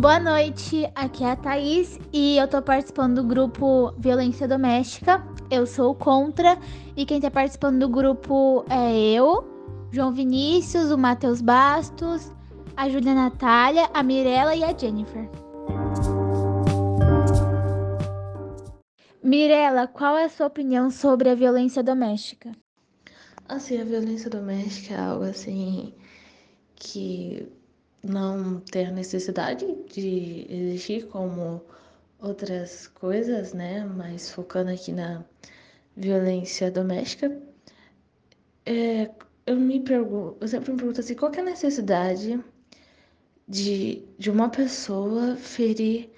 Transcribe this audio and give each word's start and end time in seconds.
Boa 0.00 0.18
noite, 0.18 0.90
aqui 0.94 1.22
é 1.22 1.32
a 1.32 1.36
Thaís 1.36 1.98
e 2.10 2.38
eu 2.38 2.48
tô 2.48 2.62
participando 2.62 3.16
do 3.16 3.28
grupo 3.28 3.92
Violência 3.98 4.48
Doméstica. 4.48 5.22
Eu 5.50 5.66
sou 5.66 5.94
contra 5.94 6.58
e 6.96 7.04
quem 7.04 7.20
tá 7.20 7.30
participando 7.30 7.80
do 7.80 7.86
grupo 7.86 8.64
é 8.70 8.98
eu, 8.98 9.44
João 9.92 10.10
Vinícius, 10.10 10.90
o 10.90 10.96
Matheus 10.96 11.42
Bastos, 11.42 12.32
a 12.74 12.88
Júlia 12.88 13.12
Natália, 13.12 13.90
a 13.92 14.02
Mirella 14.02 14.56
e 14.56 14.64
a 14.64 14.74
Jennifer. 14.74 15.28
Mirella, 19.22 19.86
qual 19.86 20.16
é 20.16 20.24
a 20.24 20.30
sua 20.30 20.46
opinião 20.46 20.90
sobre 20.90 21.28
a 21.28 21.34
violência 21.34 21.82
doméstica? 21.82 22.52
Assim, 23.46 23.78
a 23.78 23.84
violência 23.84 24.30
doméstica 24.30 24.94
é 24.94 24.98
algo 24.98 25.24
assim 25.24 25.92
que 26.74 27.59
não 28.02 28.60
tem 28.60 28.86
a 28.86 28.90
necessidade 28.90 29.66
de 29.92 30.46
existir 30.48 31.06
como 31.08 31.62
outras 32.18 32.86
coisas, 32.88 33.52
né? 33.52 33.84
Mas 33.84 34.30
focando 34.30 34.70
aqui 34.70 34.92
na 34.92 35.24
violência 35.96 36.70
doméstica, 36.70 37.40
é, 38.66 39.10
eu 39.46 39.56
me 39.56 39.80
pergunto, 39.80 40.36
eu 40.40 40.48
sempre 40.48 40.72
me 40.72 40.78
pergunto 40.78 41.00
assim, 41.00 41.14
qual 41.14 41.32
é 41.32 41.40
a 41.40 41.44
necessidade 41.44 42.42
de, 43.48 44.04
de 44.18 44.30
uma 44.30 44.48
pessoa 44.48 45.36
ferir 45.36 46.10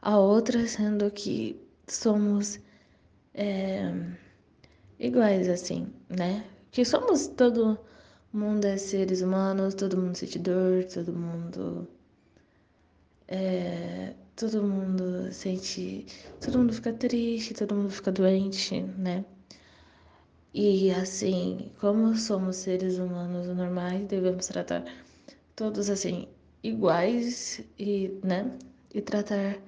a 0.00 0.18
outra, 0.18 0.66
sendo 0.66 1.10
que 1.10 1.60
somos 1.86 2.60
é, 3.34 3.92
iguais, 4.98 5.48
assim, 5.48 5.92
né? 6.08 6.44
Que 6.70 6.84
somos 6.84 7.26
todo 7.28 7.78
mundo 8.32 8.64
é 8.66 8.76
seres 8.76 9.22
humanos, 9.22 9.74
todo 9.74 9.96
mundo 9.96 10.16
sente 10.16 10.38
dor, 10.38 10.84
todo 10.84 11.12
mundo. 11.12 11.88
É, 13.26 14.14
todo 14.36 14.62
mundo 14.62 15.32
sente. 15.32 16.06
Todo 16.40 16.58
mundo 16.58 16.72
fica 16.72 16.92
triste, 16.92 17.54
todo 17.54 17.74
mundo 17.74 17.90
fica 17.90 18.12
doente, 18.12 18.80
né? 18.82 19.24
E 20.54 20.90
assim, 20.90 21.70
como 21.80 22.16
somos 22.16 22.56
seres 22.56 22.98
humanos 22.98 23.46
normais, 23.48 24.06
devemos 24.06 24.46
tratar 24.46 24.84
todos 25.56 25.90
assim 25.90 26.28
iguais 26.62 27.60
e, 27.78 28.18
né? 28.24 28.50
E 28.94 29.00
tratar 29.02 29.58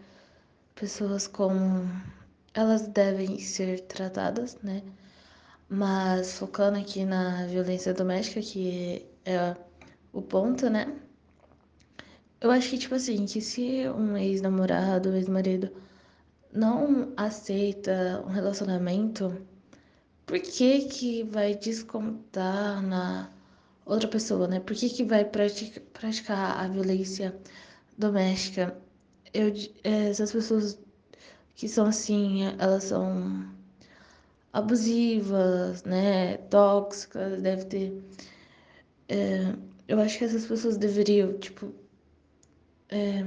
pessoas 0.75 1.27
como 1.27 1.89
elas 2.55 2.89
devem 2.89 3.39
ser 3.39 3.81
tratadas, 3.83 4.56
né? 4.62 4.83
Mas 5.71 6.37
focando 6.37 6.79
aqui 6.79 7.05
na 7.05 7.47
violência 7.47 7.95
doméstica, 7.95 8.41
que 8.43 9.07
é 9.25 9.57
o 10.12 10.21
ponto, 10.21 10.69
né? 10.69 11.01
Eu 12.41 12.51
acho 12.51 12.71
que, 12.71 12.79
tipo 12.79 12.95
assim, 12.97 13.25
que 13.25 13.41
se 13.41 13.89
um 13.91 14.17
ex-namorado, 14.17 15.11
um 15.11 15.15
ex-marido 15.15 15.71
não 16.53 17.12
aceita 17.17 18.23
um 18.27 18.31
relacionamento, 18.31 19.47
por 20.27 20.41
que 20.41 20.81
que 20.89 21.23
vai 21.25 21.55
descontar 21.55 22.83
na 22.83 23.31
outra 23.87 24.09
pessoa, 24.09 24.49
né? 24.49 24.61
Por 24.61 24.75
que 24.75 24.89
que 24.89 25.05
vai 25.05 25.25
praticar, 25.25 26.59
a 26.65 26.69
violência 26.69 27.37
doméstica? 27.97 28.77
Eu, 29.33 29.53
essas 29.84 30.33
pessoas 30.33 30.79
que 31.55 31.69
são 31.69 31.87
assim, 31.87 32.45
elas 32.59 32.84
são 32.84 33.59
abusivas, 34.53 35.84
né, 35.84 36.37
tóxicas, 36.48 37.41
deve 37.43 37.65
ter. 37.67 38.03
É, 39.09 39.55
eu 39.89 40.01
acho 40.01 40.19
que 40.19 40.25
essas 40.25 40.47
pessoas 40.47 40.77
deveriam, 40.77 41.39
tipo, 41.39 41.75
é, 42.89 43.25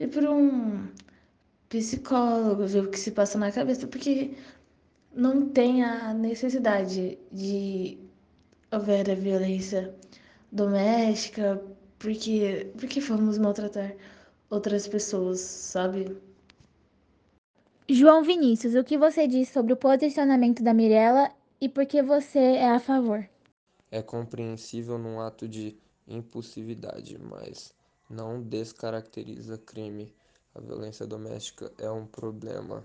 ir 0.00 0.08
para 0.08 0.30
um 0.32 0.88
psicólogo, 1.68 2.66
ver 2.66 2.84
o 2.84 2.90
que 2.90 2.98
se 2.98 3.10
passa 3.12 3.38
na 3.38 3.52
cabeça, 3.52 3.86
porque 3.86 4.36
não 5.14 5.48
tem 5.48 5.82
a 5.84 6.14
necessidade 6.14 7.18
de 7.30 7.98
haver 8.70 9.10
a 9.10 9.14
violência 9.14 9.94
doméstica, 10.50 11.62
porque, 11.98 12.72
porque 12.78 13.00
vamos 13.00 13.38
maltratar 13.38 13.94
outras 14.50 14.88
pessoas, 14.88 15.40
sabe? 15.40 16.16
João 17.94 18.22
Vinícius, 18.22 18.74
o 18.74 18.82
que 18.82 18.96
você 18.96 19.28
diz 19.28 19.50
sobre 19.50 19.74
o 19.74 19.76
posicionamento 19.76 20.62
da 20.62 20.72
Mirella 20.72 21.30
e 21.60 21.68
por 21.68 21.84
que 21.84 22.02
você 22.02 22.38
é 22.38 22.70
a 22.70 22.80
favor? 22.80 23.28
É 23.90 24.00
compreensível 24.00 24.96
num 24.96 25.20
ato 25.20 25.46
de 25.46 25.76
impulsividade, 26.08 27.18
mas 27.18 27.74
não 28.08 28.40
descaracteriza 28.40 29.58
crime. 29.58 30.10
A 30.54 30.60
violência 30.62 31.06
doméstica 31.06 31.70
é 31.76 31.90
um 31.90 32.06
problema. 32.06 32.82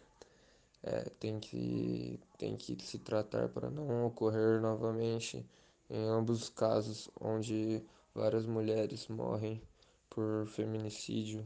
É, 0.84 1.04
tem, 1.18 1.40
que, 1.40 2.20
tem 2.38 2.58
que 2.58 2.76
se 2.84 3.00
tratar 3.00 3.48
para 3.48 3.70
não 3.70 4.08
ocorrer 4.08 4.60
novamente 4.60 5.46
em 5.90 6.04
ambos 6.04 6.44
os 6.44 6.50
casos 6.50 7.10
onde 7.18 7.82
várias 8.14 8.46
mulheres 8.46 9.08
morrem 9.08 9.62
por 10.10 10.46
feminicídio 10.48 11.46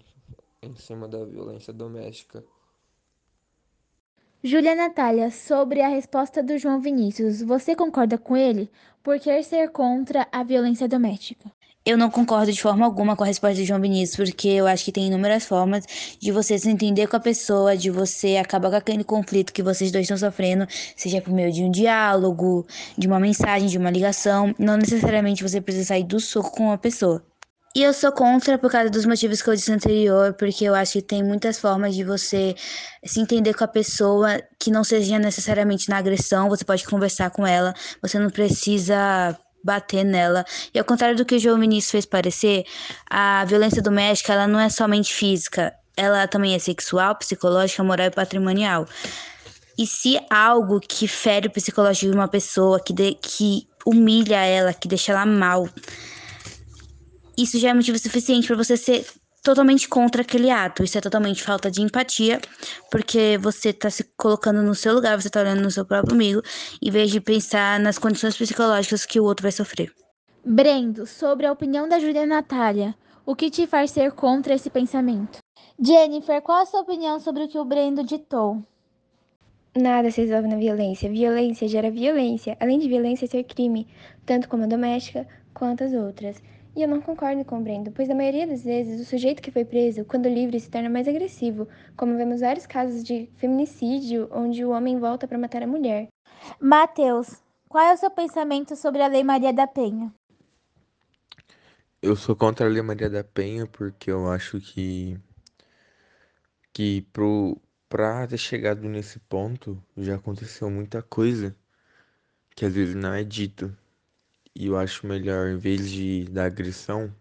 em 0.63 0.75
cima 0.75 1.07
da 1.07 1.23
violência 1.23 1.71
doméstica. 1.71 2.43
Júlia 4.43 4.73
Natália, 4.73 5.29
sobre 5.29 5.81
a 5.81 5.87
resposta 5.87 6.41
do 6.41 6.57
João 6.57 6.81
Vinícius, 6.81 7.43
você 7.43 7.75
concorda 7.75 8.17
com 8.17 8.35
ele 8.35 8.71
por 9.03 9.19
que 9.19 9.43
ser 9.43 9.69
contra 9.69 10.27
a 10.31 10.43
violência 10.43 10.87
doméstica? 10.87 11.51
Eu 11.85 11.95
não 11.95 12.09
concordo 12.09 12.51
de 12.51 12.59
forma 12.59 12.83
alguma 12.83 13.15
com 13.15 13.23
a 13.23 13.27
resposta 13.27 13.61
do 13.61 13.65
João 13.65 13.79
Vinícius, 13.79 14.31
porque 14.31 14.47
eu 14.47 14.65
acho 14.65 14.85
que 14.85 14.91
tem 14.91 15.05
inúmeras 15.05 15.45
formas 15.45 15.85
de 16.19 16.31
você 16.31 16.57
se 16.57 16.67
entender 16.67 17.05
com 17.05 17.17
a 17.17 17.19
pessoa, 17.19 17.77
de 17.77 17.91
você 17.91 18.37
acabar 18.37 18.71
com 18.71 18.77
aquele 18.77 19.03
conflito 19.03 19.53
que 19.53 19.61
vocês 19.61 19.91
dois 19.91 20.05
estão 20.05 20.17
sofrendo, 20.17 20.65
seja 20.95 21.21
por 21.21 21.31
meio 21.31 21.51
de 21.51 21.63
um 21.63 21.69
diálogo, 21.69 22.65
de 22.97 23.05
uma 23.05 23.19
mensagem, 23.19 23.67
de 23.67 23.77
uma 23.77 23.91
ligação. 23.91 24.55
Não 24.57 24.75
necessariamente 24.75 25.43
você 25.43 25.61
precisa 25.61 25.89
sair 25.89 26.03
do 26.03 26.19
soco 26.19 26.49
com 26.51 26.71
a 26.71 26.79
pessoa. 26.79 27.23
E 27.73 27.83
eu 27.83 27.93
sou 27.93 28.11
contra 28.11 28.57
por 28.57 28.69
causa 28.69 28.89
dos 28.89 29.05
motivos 29.05 29.41
que 29.41 29.49
eu 29.49 29.55
disse 29.55 29.71
anterior, 29.71 30.33
porque 30.33 30.65
eu 30.65 30.75
acho 30.75 30.93
que 30.93 31.01
tem 31.01 31.23
muitas 31.23 31.57
formas 31.57 31.95
de 31.95 32.03
você 32.03 32.53
se 33.05 33.21
entender 33.21 33.53
com 33.53 33.63
a 33.63 33.67
pessoa 33.67 34.41
que 34.59 34.69
não 34.69 34.83
seja 34.83 35.17
necessariamente 35.17 35.89
na 35.89 35.97
agressão, 35.97 36.49
você 36.49 36.65
pode 36.65 36.85
conversar 36.85 37.29
com 37.29 37.47
ela, 37.47 37.73
você 38.01 38.19
não 38.19 38.29
precisa 38.29 39.37
bater 39.63 40.03
nela. 40.03 40.43
E 40.73 40.79
ao 40.79 40.83
contrário 40.83 41.15
do 41.15 41.23
que 41.23 41.35
o 41.35 41.39
João 41.39 41.57
Vinícius 41.59 41.91
fez 41.91 42.05
parecer, 42.05 42.65
a 43.09 43.45
violência 43.45 43.81
doméstica 43.81 44.33
ela 44.33 44.47
não 44.47 44.59
é 44.59 44.67
somente 44.67 45.13
física, 45.13 45.73
ela 45.95 46.27
também 46.27 46.53
é 46.53 46.59
sexual, 46.59 47.15
psicológica, 47.15 47.81
moral 47.83 48.07
e 48.07 48.11
patrimonial. 48.11 48.85
E 49.77 49.87
se 49.87 50.19
algo 50.29 50.81
que 50.81 51.07
fere 51.07 51.47
o 51.47 51.51
psicológico 51.51 52.11
de 52.11 52.17
uma 52.17 52.27
pessoa, 52.27 52.81
que, 52.83 52.91
de, 52.91 53.13
que 53.15 53.65
humilha 53.85 54.43
ela, 54.45 54.73
que 54.73 54.89
deixa 54.89 55.13
ela 55.13 55.25
mal, 55.25 55.69
isso 57.41 57.59
já 57.59 57.69
é 57.69 57.73
motivo 57.73 57.97
suficiente 57.97 58.47
para 58.47 58.55
você 58.55 58.77
ser 58.77 59.05
totalmente 59.43 59.87
contra 59.87 60.21
aquele 60.21 60.49
ato. 60.49 60.83
Isso 60.83 60.97
é 60.97 61.01
totalmente 61.01 61.43
falta 61.43 61.69
de 61.69 61.81
empatia, 61.81 62.39
porque 62.89 63.37
você 63.41 63.73
tá 63.73 63.89
se 63.89 64.03
colocando 64.15 64.61
no 64.61 64.75
seu 64.75 64.93
lugar, 64.93 65.19
você 65.19 65.29
tá 65.29 65.41
olhando 65.41 65.61
no 65.61 65.71
seu 65.71 65.85
próprio 65.85 66.13
amigo, 66.13 66.41
em 66.81 66.91
vez 66.91 67.11
de 67.11 67.19
pensar 67.19 67.79
nas 67.79 67.97
condições 67.97 68.37
psicológicas 68.37 69.05
que 69.05 69.19
o 69.19 69.23
outro 69.23 69.43
vai 69.43 69.51
sofrer. 69.51 69.91
Brendo, 70.43 71.05
sobre 71.05 71.45
a 71.45 71.51
opinião 71.51 71.87
da 71.87 71.99
Júlia 71.99 72.25
Natália, 72.25 72.95
o 73.25 73.35
que 73.35 73.49
te 73.49 73.67
faz 73.67 73.91
ser 73.91 74.11
contra 74.11 74.53
esse 74.53 74.69
pensamento? 74.69 75.39
Jennifer, 75.79 76.41
qual 76.41 76.61
a 76.61 76.65
sua 76.65 76.81
opinião 76.81 77.19
sobre 77.19 77.43
o 77.43 77.47
que 77.47 77.57
o 77.57 77.65
Brendo 77.65 78.03
ditou? 78.03 78.63
Nada 79.75 80.11
se 80.11 80.21
resolve 80.21 80.47
na 80.47 80.57
violência. 80.57 81.09
Violência 81.09 81.67
gera 81.67 81.89
violência, 81.89 82.57
além 82.59 82.77
de 82.77 82.89
violência 82.89 83.27
ser 83.27 83.43
crime, 83.45 83.87
tanto 84.25 84.49
como 84.49 84.63
a 84.63 84.67
doméstica 84.67 85.27
quanto 85.53 85.83
as 85.83 85.93
outras. 85.93 86.41
E 86.73 86.81
eu 86.81 86.87
não 86.87 87.01
concordo 87.01 87.43
com 87.43 87.59
o 87.59 87.61
Brendo, 87.61 87.91
pois 87.91 88.07
na 88.07 88.15
maioria 88.15 88.47
das 88.47 88.63
vezes 88.63 89.01
o 89.01 89.05
sujeito 89.05 89.41
que 89.41 89.51
foi 89.51 89.65
preso, 89.65 90.05
quando 90.05 90.29
livre, 90.29 90.57
se 90.57 90.69
torna 90.69 90.89
mais 90.89 91.05
agressivo, 91.05 91.67
como 91.97 92.15
vemos 92.15 92.39
vários 92.39 92.65
casos 92.65 93.03
de 93.03 93.29
feminicídio 93.35 94.29
onde 94.31 94.63
o 94.63 94.69
homem 94.69 94.97
volta 94.97 95.27
para 95.27 95.37
matar 95.37 95.63
a 95.63 95.67
mulher. 95.67 96.07
Matheus, 96.61 97.43
qual 97.67 97.83
é 97.83 97.93
o 97.93 97.97
seu 97.97 98.09
pensamento 98.09 98.75
sobre 98.77 99.01
a 99.01 99.07
Lei 99.07 99.23
Maria 99.23 99.51
da 99.51 99.67
Penha? 99.67 100.13
Eu 102.01 102.15
sou 102.15 102.35
contra 102.35 102.65
a 102.65 102.69
Lei 102.69 102.81
Maria 102.81 103.09
da 103.09 103.23
Penha 103.23 103.67
porque 103.67 104.09
eu 104.09 104.31
acho 104.31 104.59
que 104.61 105.19
que 106.73 107.01
pro 107.13 107.61
pra 107.89 108.25
ter 108.25 108.37
chegado 108.37 108.87
nesse 108.87 109.19
ponto 109.19 109.83
já 109.97 110.15
aconteceu 110.15 110.69
muita 110.69 111.01
coisa 111.03 111.53
que 112.55 112.65
às 112.65 112.73
vezes 112.73 112.95
não 112.95 113.13
é 113.13 113.23
dito. 113.23 113.75
E 114.55 114.67
eu 114.67 114.77
acho 114.77 115.07
melhor, 115.07 115.49
em 115.49 115.57
vez 115.57 115.89
de 115.89 116.25
dar 116.25 116.45
agressão, 116.45 117.13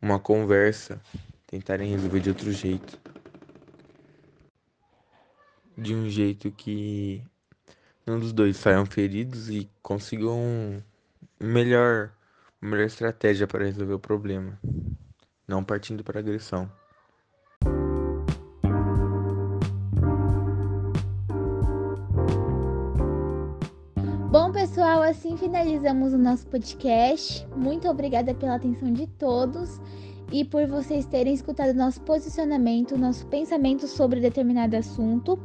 uma 0.00 0.18
conversa, 0.18 1.00
tentarem 1.46 1.90
resolver 1.90 2.20
de 2.20 2.28
outro 2.28 2.52
jeito. 2.52 3.00
De 5.76 5.94
um 5.94 6.08
jeito 6.08 6.50
que 6.50 7.22
um 8.06 8.18
dos 8.20 8.32
dois 8.32 8.56
saiam 8.56 8.84
feridos 8.84 9.48
e 9.48 9.68
consigam 9.82 10.82
melhor, 11.40 12.12
melhor 12.60 12.86
estratégia 12.86 13.46
para 13.46 13.64
resolver 13.64 13.94
o 13.94 13.98
problema. 13.98 14.58
não 15.48 15.64
partindo 15.64 16.04
para 16.04 16.20
agressão. 16.20 16.70
Pessoal, 24.74 25.02
assim 25.02 25.36
finalizamos 25.36 26.12
o 26.12 26.18
nosso 26.18 26.48
podcast. 26.48 27.46
Muito 27.54 27.88
obrigada 27.88 28.34
pela 28.34 28.56
atenção 28.56 28.92
de 28.92 29.06
todos 29.06 29.80
e 30.32 30.44
por 30.44 30.66
vocês 30.66 31.06
terem 31.06 31.32
escutado 31.32 31.72
nosso 31.72 32.00
posicionamento, 32.00 32.98
nosso 32.98 33.24
pensamento 33.28 33.86
sobre 33.86 34.18
determinado 34.18 34.76
assunto. 34.76 35.38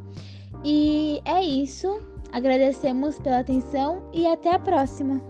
E 0.66 1.22
é 1.26 1.44
isso. 1.44 2.02
Agradecemos 2.32 3.20
pela 3.20 3.42
atenção 3.42 4.02
e 4.12 4.26
até 4.26 4.52
a 4.52 4.58
próxima. 4.58 5.22